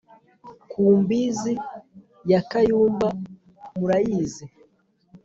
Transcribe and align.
ku 0.69 0.81
mbizi 0.99 1.53
ya 2.31 2.41
kayumba 2.49 3.07
murayizi 3.77 4.45